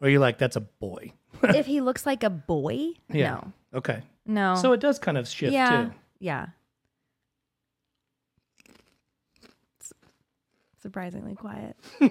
[0.00, 1.12] or you're like that's a boy?
[1.42, 3.42] if he looks like a boy, Yeah.
[3.72, 4.02] Okay.
[4.26, 4.60] no, no.
[4.60, 5.94] So it does kind of shift yeah, too.
[6.18, 6.46] yeah.
[9.78, 9.92] It's
[10.82, 11.76] surprisingly quiet.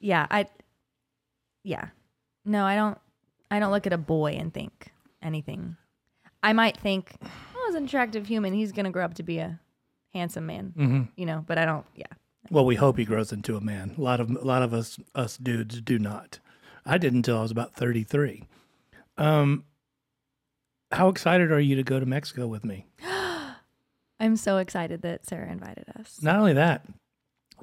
[0.00, 0.46] yeah, I.
[1.64, 1.88] Yeah,
[2.44, 2.98] no, I don't.
[3.50, 4.88] I don't look at a boy and think
[5.22, 5.76] anything.
[6.42, 8.52] I might think, oh, he's an attractive human.
[8.52, 9.60] He's gonna grow up to be a
[10.12, 11.02] handsome man, Mm-hmm.
[11.16, 11.44] you know.
[11.46, 11.86] But I don't.
[11.94, 12.06] Yeah,
[12.50, 13.94] Well, we hope he grows into a man.
[13.96, 16.38] A lot of a lot of us us dudes do not.
[16.84, 18.44] I didn't until I was about 33.
[19.18, 19.64] Um
[20.90, 22.86] how excited are you to go to Mexico with me?
[24.20, 26.20] I'm so excited that Sarah invited us.
[26.22, 26.84] Not only that,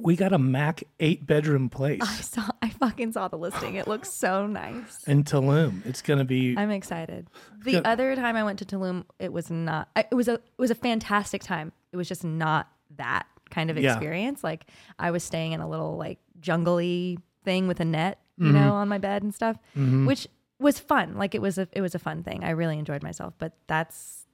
[0.03, 2.49] we got a Mac 8 bedroom place I saw.
[2.61, 3.75] I fucking saw the listing.
[3.75, 5.03] It looks so nice.
[5.05, 5.85] in Tulum.
[5.85, 7.27] It's to be I'm excited.
[7.63, 7.85] The Good.
[7.85, 9.89] other time I went to Tulum, it was not.
[9.95, 10.33] It was a.
[10.35, 11.71] It was a fantastic time.
[11.91, 13.93] It was just not that kind of Yeah.
[13.93, 14.43] experience.
[14.43, 14.65] Like
[14.97, 18.53] I was staying in a little like jungly thing with a net, you Mm-hmm.
[18.55, 20.27] know, on my bed and stuff, which
[20.59, 21.15] was fun.
[21.15, 21.67] Like it was a.
[21.71, 22.43] It was a fun thing.
[22.43, 23.33] I really enjoyed myself.
[23.37, 24.25] But that's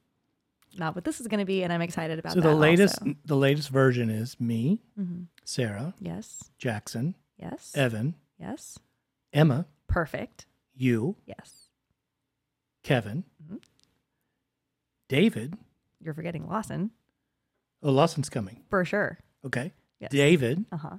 [0.77, 2.33] not what this is going to be, and I'm excited about.
[2.33, 3.15] So the latest also.
[3.25, 5.23] the latest version is me, Mm-hmm.
[5.43, 6.51] Sarah, Yes.
[6.57, 7.71] Jackson, Yes.
[7.75, 8.77] Evan, yes.
[9.33, 10.45] Emma, Perfect.
[10.75, 11.69] you, Yes.
[12.83, 13.57] Kevin, Mm-hmm.
[15.07, 15.55] David.
[16.01, 16.91] You're forgetting Lawson
[17.83, 18.63] Oh, Lawson's coming.
[18.69, 19.19] for sure.
[19.45, 19.73] Okay.
[19.99, 20.11] Yes.
[20.11, 20.97] David, Uh huh.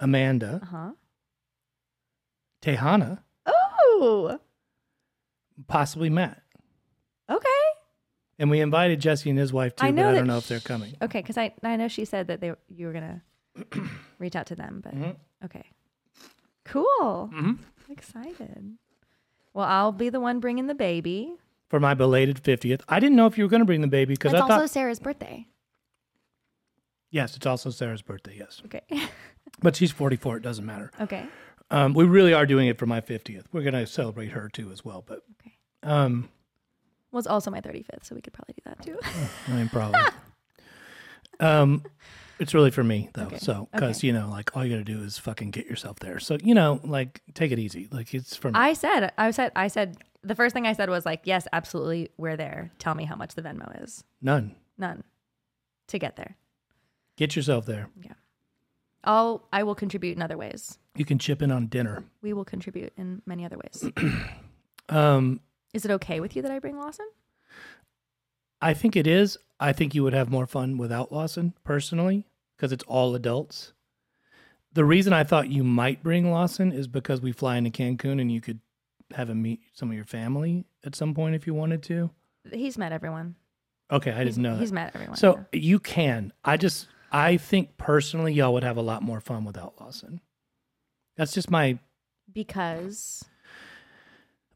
[0.00, 0.90] Amanda, Uh huh.
[2.62, 4.38] Tehana, Oh.
[5.66, 6.42] possibly Matt.
[8.38, 8.42] Okay.
[8.42, 10.46] And we invited Jesse and his wife too, I know but I don't know if
[10.46, 10.94] they're coming.
[11.02, 13.22] Okay, because I I know she said that they you were gonna
[14.18, 15.16] reach out to them, but Mhm.
[15.44, 15.64] okay,
[16.64, 17.30] cool.
[17.34, 17.58] Mhm.
[17.90, 18.76] Excited.
[19.54, 21.34] Well, I'll be the one bringing the baby.
[21.68, 22.82] For my belated 50th.
[22.88, 24.54] I didn't know if you were going to bring the baby because I It's also
[24.60, 24.70] thought.
[24.70, 25.46] Sarah's birthday.
[27.10, 28.62] Yes, it's also Sarah's birthday, yes.
[28.66, 28.82] Okay.
[29.60, 30.36] But she's 44.
[30.36, 30.92] It doesn't matter.
[31.00, 31.26] okay.
[31.70, 33.44] Um, we really are doing it for my 50th.
[33.52, 35.02] We're going to celebrate her too as well.
[35.04, 35.54] But Okay.
[35.82, 36.28] um,
[37.12, 38.98] It's also my 35th, so we could probably do that too.
[39.48, 40.00] I mean, probably.
[41.40, 41.82] um,
[42.38, 43.24] it's really for me though.
[43.24, 43.38] Okay.
[43.38, 44.06] So, because Okay.
[44.08, 46.18] you know, like all you got to do is fucking get yourself there.
[46.20, 47.88] So, you know, like take it easy.
[47.90, 48.58] Like it's for me.
[48.58, 52.10] I said, I said, I said the first thing I said was like, yes, absolutely,
[52.16, 52.70] we're there.
[52.78, 54.04] Tell me how much the Venmo is.
[54.20, 54.54] None.
[54.76, 55.02] None
[55.88, 56.36] to get there.
[57.16, 57.88] Get yourself there.
[58.02, 58.12] Yeah.
[59.04, 60.78] I'll I will contribute in other ways.
[60.94, 62.04] You can chip in on dinner.
[62.20, 63.90] We will contribute in many other ways.
[64.90, 65.40] Um,
[65.78, 67.06] is it okay with you that I bring Lawson?
[68.60, 69.38] I think it is.
[69.60, 73.72] I think you would have more fun without Lawson personally because it's all adults.
[74.72, 78.30] The reason I thought you might bring Lawson is because we fly into Cancun and
[78.32, 78.58] you could
[79.14, 82.10] have him meet some of your family at some point if you wanted to.
[82.52, 83.36] He's met everyone.
[83.90, 84.60] Okay, I He's- didn't know that.
[84.60, 85.16] He's met everyone.
[85.16, 85.60] So yeah.
[85.60, 86.32] you can.
[86.44, 90.20] I just I think personally y'all would have a lot more fun without Lawson.
[91.16, 91.78] That's just my
[92.32, 93.24] because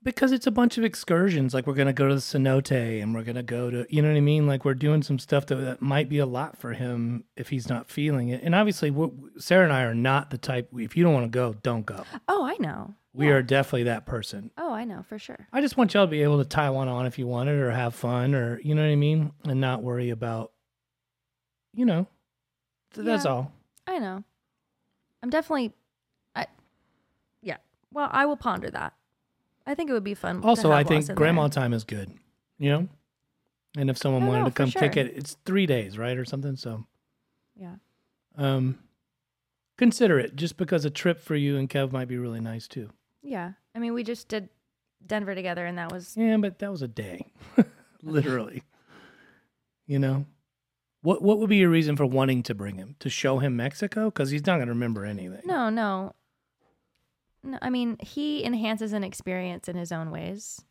[0.05, 1.55] because it's a bunch of excursions.
[1.55, 2.71] Like we're gonna go to the cenote
[3.03, 4.47] and we're gonna go to you know what I mean.
[4.47, 7.69] Like we're doing some stuff that, that might be a lot for him if he's
[7.69, 8.43] not feeling it.
[8.43, 8.95] And obviously,
[9.39, 10.69] Sarah and I are not the type.
[10.77, 12.05] If you don't want to go, don't go.
[12.29, 12.95] oh, I know.
[13.15, 13.35] We Yeah.
[13.35, 14.51] are definitely that person.
[14.57, 15.47] Oh, I know for sure.
[15.53, 17.53] I just want y'all to be able to tie one on if you want it
[17.53, 20.51] or have fun or you know what I mean, and not worry about,
[21.75, 22.07] you know,
[22.95, 23.53] th- that's all.
[23.87, 24.25] I know.
[25.23, 25.73] I'm definitely.
[26.35, 26.47] I.
[27.43, 27.59] Yeah.
[27.93, 28.95] Well, I will ponder that.
[29.67, 30.43] I think it would be fun.
[30.43, 31.51] Also, I think grandma there.
[31.51, 32.11] time is good,
[32.59, 32.89] you know?
[33.77, 36.17] And if someone wanted no, to come kick it, it's three days, right?
[36.19, 36.57] Or something.
[36.57, 36.85] So
[37.57, 37.77] Yeah.
[38.37, 38.79] um,
[39.79, 42.91] consider it just because a trip for you and Kev might be really nice too.
[43.23, 43.53] Yeah.
[43.75, 44.49] I mean, we just did
[45.07, 47.33] Denver together, and that was Yeah, but that was a day,
[48.03, 48.63] literally.
[49.87, 50.27] You know?
[51.03, 52.95] What, what would be your reason for wanting to bring him?
[53.01, 54.07] To show him Mexico?
[54.07, 55.41] Because he's not going to remember anything.
[55.45, 56.15] no, no.
[57.45, 60.63] No, I mean, he enhances an experience in his own ways.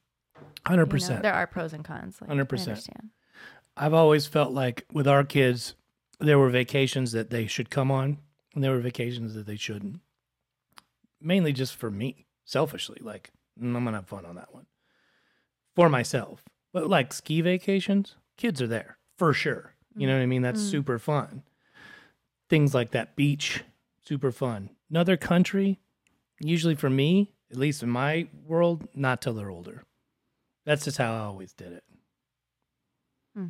[0.70, 0.86] you know?
[0.86, 1.22] 100%.
[1.22, 2.20] There are pros and cons.
[2.22, 2.88] Like, 100%.
[3.78, 5.76] I've always felt like with our kids,
[6.20, 8.18] there were vacations that they should come on,
[8.54, 10.00] and there were vacations that they shouldn't.
[11.20, 12.98] Mainly just for me, selfishly.
[13.02, 13.32] Like,
[13.62, 14.66] mm, I'm to have fun on that one
[15.76, 16.44] for myself.
[16.74, 19.76] But like ski vacations, kids are there for sure.
[19.96, 20.42] You know what I mean?
[20.42, 20.72] That's Mm.
[20.72, 21.44] super fun.
[22.50, 23.64] Things like that beach,
[24.02, 24.70] super fun.
[24.90, 25.80] Another country,
[26.42, 29.84] usually for me, at least in my world, not till they're older.
[30.66, 31.84] That's just how I always did it.
[33.36, 33.48] Hmm.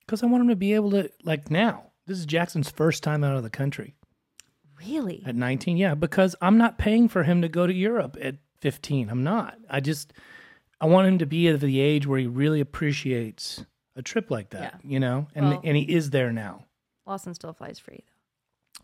[0.00, 3.24] Because I want him to be able to, like now, this is Jackson's first time
[3.24, 3.94] out of the country
[4.78, 5.22] Really?
[5.26, 5.76] at 19.
[5.76, 9.08] Yeah, because I'm not paying for him to go to Europe at 15.
[9.08, 9.56] I'm not.
[9.70, 10.12] I just,
[10.80, 13.64] I want him to be at the age where he really appreciates
[13.96, 14.90] a trip like that, Yeah.
[14.90, 15.28] you know?
[15.34, 16.66] And, Well- and he is there now.
[17.06, 18.04] Lawson still flies free.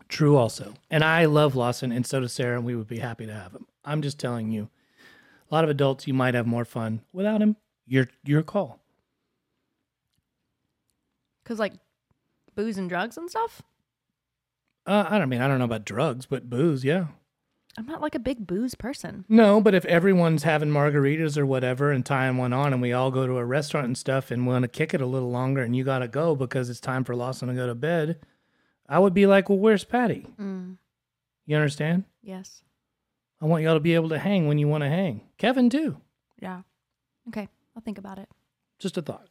[0.07, 0.73] True, also.
[0.89, 3.53] And I love Lawson, and so does Sarah, and we would be happy to have
[3.53, 3.67] him.
[3.85, 4.69] I'm just telling you,
[5.49, 7.57] a lot of adults, you might have more fun without him.
[7.85, 8.79] Your your call.
[11.43, 11.73] Because, like,
[12.55, 13.63] booze and drugs and stuff?
[14.85, 17.07] Uh, I don't mean I don't know about drugs, but booze, yeah.
[17.77, 19.25] I'm not like a big booze person.
[19.29, 23.11] No, but if everyone's having margaritas or whatever and tying one on, and we all
[23.11, 25.75] go to a restaurant and stuff, and want to kick it a little longer, and
[25.75, 28.19] you got to go because it's time for Lawson to go to bed,
[28.89, 30.25] I would be like, well, where's Patty?
[30.39, 30.77] Mm,
[31.45, 32.03] You understand?
[32.21, 32.63] yes.
[33.41, 35.21] I want y'all to be able to hang when you want to hang.
[35.37, 35.95] Kevin too.
[36.41, 36.63] Yeah.
[37.29, 37.47] Okay.
[37.73, 38.27] I'll think about it.
[38.79, 39.27] Just a thought.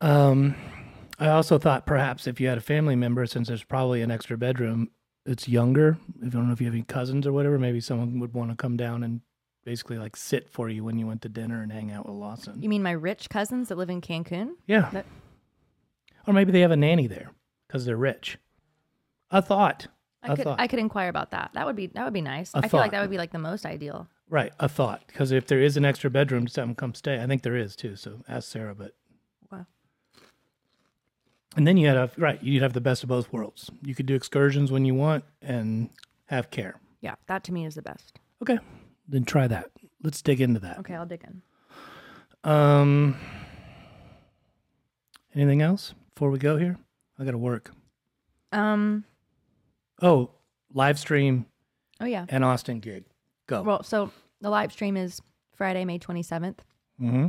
[0.00, 0.54] Um,
[1.18, 4.36] I also thought perhaps if you had a family member, since there's probably an extra
[4.36, 4.90] bedroom,
[5.26, 5.98] it's younger.
[6.20, 7.58] If I don't know if you have any cousins or whatever.
[7.58, 9.20] Maybe someone would want to come down and
[9.64, 12.62] basically like sit for you when you went to dinner and hang out with Lawson.
[12.62, 14.52] You mean my rich cousins that live in Cancun?
[14.66, 15.06] yeah, That-
[16.26, 17.30] or maybe they have a nanny there
[17.66, 18.38] because they're rich.
[19.30, 19.86] A thought.
[20.22, 20.60] I A could thought.
[20.60, 21.50] I could inquire about that.
[21.54, 22.52] That would be that would be nice.
[22.54, 24.08] A I feel like that would be like the most ideal.
[24.28, 25.02] Right, a thought.
[25.06, 27.20] Because if there is an extra bedroom, just have them come stay.
[27.20, 27.96] I think there is too.
[27.96, 28.74] So ask Sarah.
[28.74, 28.94] But
[29.50, 29.66] Wow.
[31.56, 32.42] And then you had a right.
[32.42, 33.70] You'd have the best of both worlds.
[33.82, 35.90] You could do excursions when you want and
[36.26, 36.80] have care.
[37.00, 38.18] Yeah, that to me is the best.
[38.42, 38.58] Okay,
[39.08, 39.70] then try that.
[40.02, 40.78] Let's dig into that.
[40.80, 41.42] Okay, I'll dig in.
[42.50, 43.16] Um,
[45.34, 46.76] anything else before we go here?
[47.18, 47.72] I got to work.
[48.52, 49.04] Um.
[50.02, 50.28] Oh,
[50.74, 51.46] live stream
[51.98, 52.26] Oh yeah.
[52.28, 53.04] and Austin gig.
[53.46, 53.62] Go.
[53.62, 54.10] Well, so
[54.42, 55.22] the live stream is
[55.54, 56.62] Friday, May twenty seventh.
[57.00, 57.28] mm-hmm.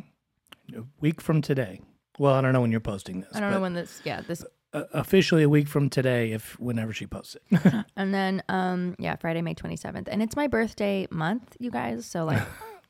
[0.78, 1.80] A week from today.
[2.20, 3.30] Well, I don't know when you're posting this.
[3.34, 4.02] I don't know when this.
[4.04, 4.44] Yeah, this.
[4.74, 7.86] uh, officially a week from today, if whenever she posts it.
[7.96, 12.06] And then um yeah, Friday, May twenty seventh, and it's my birthday month, you guys.
[12.06, 12.44] So like,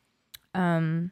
[0.56, 1.12] um,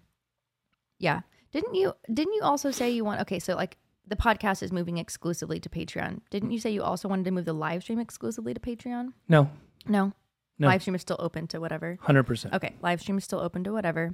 [0.97, 1.21] yeah.
[1.51, 3.21] Didn't you didn't you also say you want?
[3.21, 3.77] Okay, so like
[4.09, 6.21] the podcast is moving exclusively to Patreon.
[6.31, 9.13] Didn't you say you also wanted to move the live stream exclusively to Patreon?
[9.27, 9.49] no,
[9.87, 10.13] No.
[10.61, 10.67] No.
[10.67, 11.97] Live stream is still open to whatever.
[12.01, 12.53] hundred percent.
[12.53, 14.13] Okay, live stream is still open to whatever.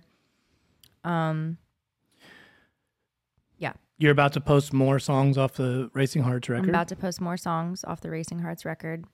[1.03, 1.58] Um.
[3.58, 6.65] Yeah, You're about to post more songs off the Racing Hearts record.
[6.65, 9.05] I'm about to post more songs off the Racing Hearts record.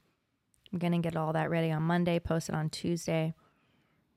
[0.73, 3.33] I'm gonna get all that ready on Monday, post it on Tuesday.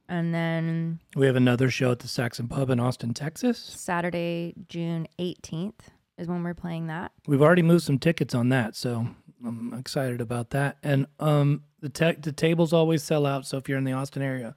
[0.08, 3.58] And then We have another show at the Saxon Pub in Austin, Texas.
[3.58, 7.12] Saturday, June 18th is when we're playing that.
[7.26, 9.08] We've already moved some tickets on that, so
[9.44, 10.78] I'm excited about that.
[10.82, 13.46] And um, the te- the tables always sell out.
[13.46, 14.56] So if you're in the Austin area,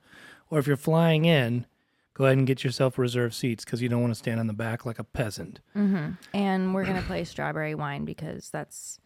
[0.50, 1.66] or if you're flying in,
[2.14, 4.54] go ahead and get yourself reserved seats because you don't want to stand on the
[4.54, 5.60] back like a peasant.
[5.76, 6.12] Mm-hmm.
[6.34, 9.00] And we're going to play Strawberry Wine because that's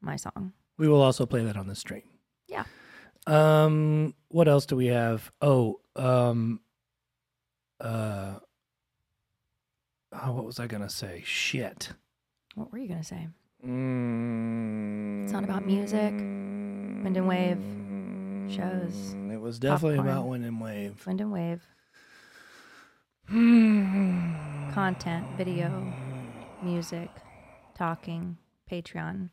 [0.00, 0.52] my song.
[0.78, 2.02] We will also play that on the stream.
[2.48, 2.64] Yeah.
[3.26, 5.30] Um, what else do we have?
[5.42, 6.60] Oh, um,
[7.80, 8.36] uh,
[10.12, 11.22] oh, what was I gonna say?
[11.24, 11.92] Shit.
[12.56, 13.28] What were you going to say?
[13.64, 17.58] Mm, It's not about music, wind and wave,
[18.52, 20.16] shows, It was definitely popcorn.
[20.16, 21.06] about wind and wave.
[21.06, 21.62] Wind and Wave,
[24.74, 25.92] content, video,
[26.62, 27.08] music,
[27.76, 28.36] talking,
[28.70, 29.30] Patreon.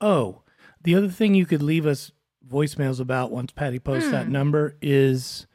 [0.00, 0.42] Oh,
[0.82, 2.10] the other thing you could leave us
[2.46, 4.12] voicemails about once Patty posts Hmm.
[4.12, 5.46] that number is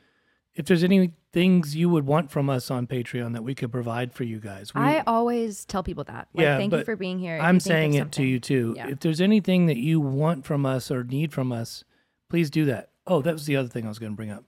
[0.55, 4.13] if there's any things you would want from us on Patreon that we could provide
[4.13, 4.73] for you guys.
[4.73, 6.27] We, I always tell people that.
[6.33, 7.37] Like, Yeah, thank you for being here.
[7.37, 8.73] If I'm you think of saying it to you too.
[8.75, 8.89] Yeah.
[8.89, 11.83] If there's anything that you want from us or need from us,
[12.29, 12.89] please do that.
[13.07, 14.43] Oh, that was the other thing I was going to bring up.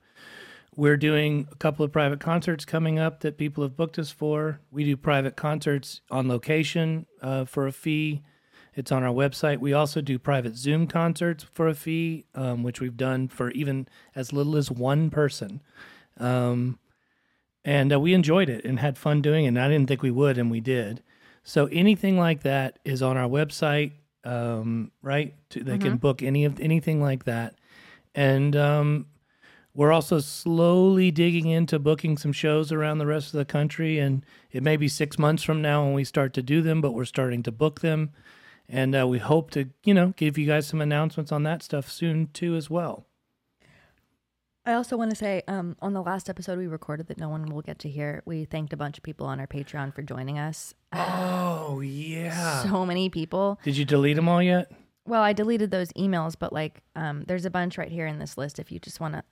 [0.75, 4.59] We're doing a couple of private concerts coming up that people have booked us for.
[4.71, 8.23] We do private concerts on location uh, for a fee.
[8.75, 9.59] It's on our website.
[9.59, 13.87] We also do private Zoom concerts for a fee, um, which we've done for even
[14.15, 15.61] as little as one person.
[16.17, 16.79] Um,
[17.65, 19.49] and uh, we enjoyed it and had fun doing it.
[19.49, 21.01] And I didn't think we would, and we did.
[21.43, 23.91] So anything like that is on our website,
[24.23, 25.33] um, right?
[25.49, 27.55] To, they can book any of anything like that,
[28.15, 29.07] and um,
[29.73, 33.99] we're also slowly digging into booking some shows around the rest of the country.
[33.99, 36.93] And it may be six months from now when we start to do them, but
[36.93, 38.11] we're starting to book them,
[38.69, 41.91] and uh, we hope to, you know, give you guys some announcements on that stuff
[41.91, 43.05] soon too as well.
[44.65, 47.45] I also want to say um, on the last episode we recorded that no one
[47.47, 50.39] will get to hear, we thanked a bunch of people on our Patreon for joining
[50.39, 50.73] us.
[50.93, 52.63] Oh yeah.
[52.63, 53.59] So many people.
[53.63, 54.71] Did you delete them all yet?
[55.05, 58.37] Well, I deleted those emails, but like um, there's a bunch right here in this
[58.37, 59.23] list if you just want to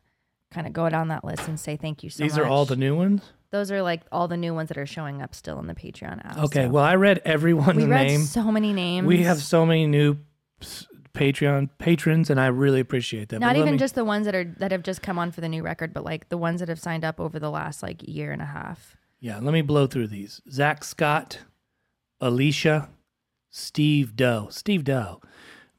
[0.52, 2.42] kind of go down that list and say thank you so These much.
[2.42, 3.22] are all the new ones.
[3.52, 6.26] Those are like all the new ones that are showing up still in the Patreon
[6.26, 6.38] app.
[6.40, 8.22] Okay, so- well, I read everyone's we read name.
[8.22, 9.08] so many names.
[9.08, 10.18] We have so many new
[10.62, 13.40] s- Patreon patrons, and I really appreciate that.
[13.40, 15.42] not But even me- just the ones that are that have just come on for
[15.42, 18.08] the new record, but like the ones that have signed up over the last like
[18.08, 18.96] year and a half.
[19.20, 19.38] yeah.
[19.40, 21.40] Let me blow through these: Zach Scott,
[22.20, 22.90] Alicia,
[23.50, 25.22] Steve Doe, Steve Doe,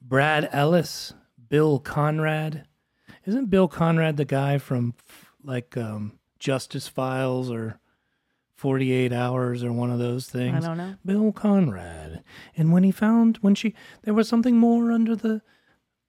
[0.00, 1.14] Brad Ellis,
[1.48, 2.66] Bill Conrad.
[3.24, 4.94] Isn't Bill Conrad the guy from
[5.44, 7.78] like um, Justice Files or
[8.62, 10.64] Forty Eight Hours or one of those things?
[10.64, 10.94] I don't know.
[11.04, 12.22] Bill Conrad.
[12.56, 15.42] And when he found when she there was something more under the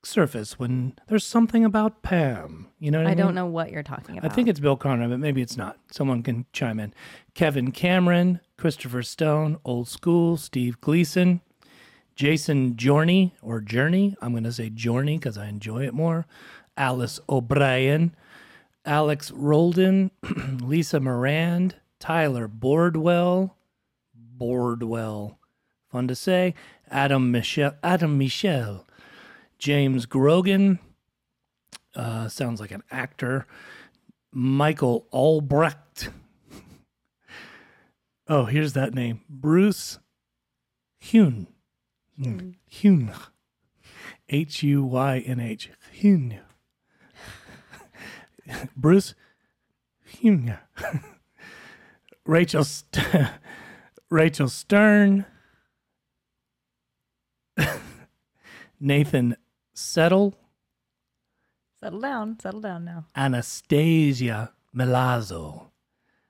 [0.03, 2.67] surface when there's something about Pam.
[2.77, 3.25] You know what I, I mean?
[3.25, 4.29] don't know what you're talking about.
[4.29, 5.79] I think it's Bill Conrad, but maybe it's not.
[5.91, 6.93] Someone can chime in.
[7.33, 11.41] Kevin Cameron, Christopher Stone, Old School, Steve Gleason,
[12.15, 14.15] Jason Journey or Journey.
[14.21, 16.27] I'm going to say Journey because I enjoy it more.
[16.77, 18.15] Alice O'Brien,
[18.85, 20.11] Alex Roldan,
[20.61, 23.55] Lisa Morand, Tyler Boardwell,
[24.13, 25.39] Boardwell,
[25.89, 26.53] fun to say.
[26.91, 27.75] Adam Michelle.
[27.81, 28.85] Adam Michel,
[29.57, 30.79] James Grogan,
[31.95, 33.47] uh, sounds like an actor.
[34.33, 36.09] Michael Albrecht.
[38.25, 39.19] Oh, here's that name.
[39.29, 39.99] Bruce
[40.97, 41.47] Hune.
[42.17, 43.13] Hune.
[44.29, 45.69] H U Y N H.
[45.91, 46.39] Hune.
[48.77, 49.13] Bruce
[50.05, 50.57] Hune.
[52.25, 53.27] Rachel St-
[54.09, 55.25] Rachel Stern.
[58.79, 59.35] Nathan
[59.73, 60.35] Settle.
[61.79, 63.05] settle down, settle down now.
[63.15, 65.67] Anastasia Milazzo.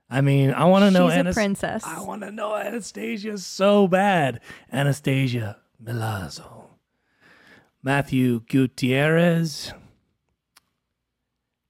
[0.10, 1.84] I mean, I want to know She's a Anas- princess.
[1.86, 4.40] I want to know Anastasia so bad.
[4.72, 6.66] Anastasia Milazzo.
[7.82, 9.74] Matthew Gutierrez.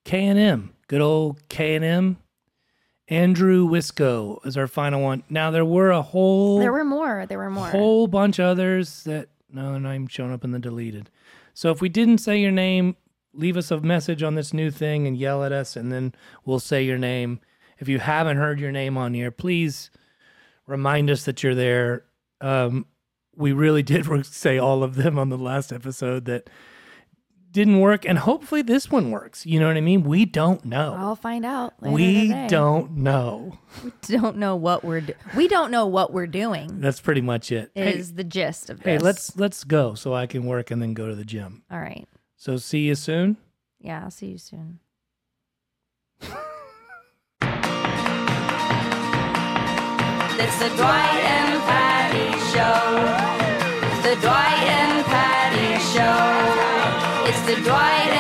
[0.06, 0.74] K&M.
[0.88, 2.18] Good old K&M.
[3.10, 5.24] Andrew Wisco is our final one.
[5.30, 7.26] Now there were a whole There were more.
[7.26, 7.68] There were more.
[7.68, 11.10] whole bunch of others that no, they're not even showing up in the deleted.
[11.54, 12.96] So if we didn't say your name,
[13.34, 16.60] leave us a message on this new thing and yell at us, and then we'll
[16.60, 17.40] say your name.
[17.78, 19.92] If you haven't heard your name on here, please
[20.66, 22.06] remind us that you're there.
[22.42, 22.88] Um,
[23.36, 26.50] we really did say all of them on the last episode that
[27.54, 29.46] didn't work, and hopefully this one works.
[29.46, 30.04] You know what I mean?
[30.04, 30.96] We don't know.
[30.98, 31.74] I'll find out.
[31.82, 32.48] Later we today.
[32.50, 33.58] don't know.
[33.84, 36.82] We don't know what we're do- we don't know what we're doing.
[36.82, 37.72] That's pretty much it.
[37.76, 38.86] Is Hey, the gist of this?
[38.86, 41.64] hey, let's let's go so I can work and then go to the gym.
[41.72, 42.08] All right.
[42.36, 43.38] So see you soon.
[43.80, 44.02] Yeah.
[44.04, 44.80] I'll see you soon.
[50.40, 51.62] It's the Dwight and
[57.56, 58.13] the dry